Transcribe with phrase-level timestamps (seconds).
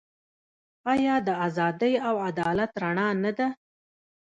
[0.93, 3.47] آیا د ازادۍ او عدالت رڼا نه ده؟